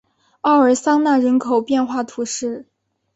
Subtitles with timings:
[0.41, 2.65] 奥尔桑讷人口变化图示